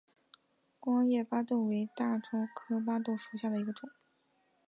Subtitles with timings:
[0.79, 3.87] 光叶巴豆为大戟科巴豆属下的一个种。